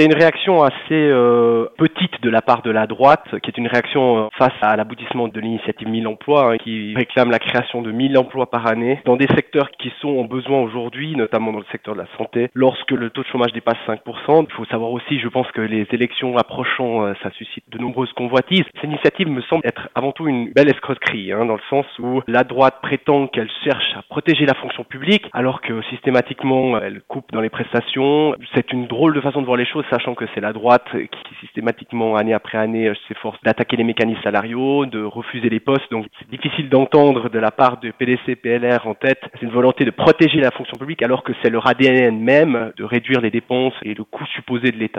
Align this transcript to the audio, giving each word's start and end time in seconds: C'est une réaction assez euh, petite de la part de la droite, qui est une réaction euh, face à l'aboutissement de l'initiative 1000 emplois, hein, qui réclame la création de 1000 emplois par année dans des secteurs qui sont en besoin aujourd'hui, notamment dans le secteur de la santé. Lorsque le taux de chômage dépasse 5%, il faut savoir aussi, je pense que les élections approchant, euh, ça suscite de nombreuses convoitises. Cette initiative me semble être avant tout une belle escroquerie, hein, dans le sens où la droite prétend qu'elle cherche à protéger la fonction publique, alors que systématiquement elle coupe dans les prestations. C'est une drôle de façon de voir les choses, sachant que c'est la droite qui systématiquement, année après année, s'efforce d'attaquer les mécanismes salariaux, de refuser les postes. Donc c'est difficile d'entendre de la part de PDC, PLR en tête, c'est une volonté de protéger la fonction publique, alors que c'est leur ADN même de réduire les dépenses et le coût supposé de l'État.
C'est 0.00 0.06
une 0.06 0.14
réaction 0.14 0.62
assez 0.62 0.78
euh, 0.92 1.66
petite 1.76 2.22
de 2.22 2.30
la 2.30 2.40
part 2.40 2.62
de 2.62 2.70
la 2.70 2.86
droite, 2.86 3.26
qui 3.42 3.50
est 3.50 3.58
une 3.58 3.66
réaction 3.66 4.16
euh, 4.16 4.28
face 4.38 4.54
à 4.62 4.74
l'aboutissement 4.74 5.28
de 5.28 5.38
l'initiative 5.38 5.86
1000 5.86 6.08
emplois, 6.08 6.54
hein, 6.54 6.56
qui 6.56 6.94
réclame 6.96 7.30
la 7.30 7.38
création 7.38 7.82
de 7.82 7.92
1000 7.92 8.16
emplois 8.16 8.48
par 8.48 8.66
année 8.66 8.98
dans 9.04 9.16
des 9.16 9.26
secteurs 9.26 9.70
qui 9.72 9.92
sont 10.00 10.16
en 10.16 10.24
besoin 10.24 10.62
aujourd'hui, 10.62 11.14
notamment 11.16 11.52
dans 11.52 11.58
le 11.58 11.66
secteur 11.70 11.92
de 11.92 12.00
la 12.00 12.06
santé. 12.16 12.48
Lorsque 12.54 12.92
le 12.92 13.10
taux 13.10 13.20
de 13.20 13.26
chômage 13.26 13.52
dépasse 13.52 13.76
5%, 13.86 14.46
il 14.48 14.54
faut 14.54 14.64
savoir 14.64 14.90
aussi, 14.90 15.20
je 15.20 15.28
pense 15.28 15.52
que 15.52 15.60
les 15.60 15.86
élections 15.92 16.34
approchant, 16.38 17.04
euh, 17.04 17.12
ça 17.22 17.30
suscite 17.32 17.64
de 17.68 17.76
nombreuses 17.76 18.14
convoitises. 18.14 18.64
Cette 18.76 18.84
initiative 18.84 19.28
me 19.28 19.42
semble 19.42 19.66
être 19.66 19.90
avant 19.94 20.12
tout 20.12 20.26
une 20.26 20.50
belle 20.50 20.70
escroquerie, 20.70 21.30
hein, 21.30 21.44
dans 21.44 21.56
le 21.56 21.68
sens 21.68 21.84
où 21.98 22.22
la 22.26 22.44
droite 22.44 22.76
prétend 22.80 23.26
qu'elle 23.26 23.50
cherche 23.64 23.96
à 23.98 24.02
protéger 24.08 24.46
la 24.46 24.54
fonction 24.54 24.82
publique, 24.82 25.26
alors 25.34 25.60
que 25.60 25.82
systématiquement 25.90 26.78
elle 26.78 27.02
coupe 27.02 27.30
dans 27.32 27.42
les 27.42 27.50
prestations. 27.50 28.34
C'est 28.54 28.72
une 28.72 28.86
drôle 28.86 29.12
de 29.12 29.20
façon 29.20 29.42
de 29.42 29.46
voir 29.46 29.58
les 29.58 29.66
choses, 29.66 29.84
sachant 29.90 30.14
que 30.14 30.24
c'est 30.34 30.40
la 30.40 30.52
droite 30.52 30.86
qui 30.92 31.30
systématiquement, 31.40 32.16
année 32.16 32.34
après 32.34 32.58
année, 32.58 32.92
s'efforce 33.08 33.38
d'attaquer 33.42 33.76
les 33.76 33.84
mécanismes 33.84 34.22
salariaux, 34.22 34.86
de 34.86 35.02
refuser 35.02 35.48
les 35.48 35.60
postes. 35.60 35.90
Donc 35.90 36.06
c'est 36.18 36.30
difficile 36.30 36.68
d'entendre 36.68 37.28
de 37.28 37.38
la 37.38 37.50
part 37.50 37.80
de 37.80 37.90
PDC, 37.90 38.36
PLR 38.36 38.86
en 38.86 38.94
tête, 38.94 39.20
c'est 39.34 39.42
une 39.42 39.50
volonté 39.50 39.84
de 39.84 39.90
protéger 39.90 40.40
la 40.40 40.50
fonction 40.50 40.76
publique, 40.76 41.02
alors 41.02 41.22
que 41.22 41.32
c'est 41.42 41.50
leur 41.50 41.66
ADN 41.66 42.18
même 42.20 42.72
de 42.76 42.84
réduire 42.84 43.20
les 43.20 43.30
dépenses 43.30 43.74
et 43.82 43.94
le 43.94 44.04
coût 44.04 44.26
supposé 44.34 44.70
de 44.70 44.78
l'État. 44.78 44.98